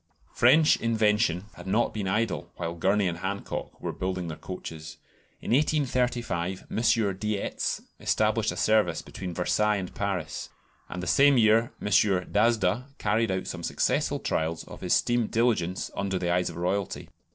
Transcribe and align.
French 0.33 0.77
invention 0.77 1.45
had 1.53 1.67
not 1.67 1.93
been 1.93 2.07
idle 2.07 2.51
while 2.55 2.73
Gurney 2.73 3.07
and 3.07 3.19
Hancock 3.19 3.79
were 3.79 3.91
building 3.91 4.29
their 4.29 4.35
coaches. 4.37 4.97
In 5.41 5.51
1835 5.51 6.65
M. 6.71 7.17
Dietz 7.19 7.83
established 7.99 8.51
a 8.51 8.57
service 8.57 9.03
between 9.03 9.35
Versailles 9.35 9.75
and 9.75 9.93
Paris, 9.93 10.49
and 10.89 11.03
the 11.03 11.05
same 11.05 11.37
year 11.37 11.71
M. 11.79 11.87
D'Asda 11.89 12.85
carried 12.97 13.29
out 13.29 13.45
some 13.45 13.61
successful 13.61 14.17
trials 14.19 14.63
of 14.63 14.81
his 14.81 14.95
steam 14.95 15.27
"diligence" 15.27 15.91
under 15.95 16.17
the 16.17 16.33
eyes 16.33 16.49
of 16.49 16.55
Royalty. 16.55 17.09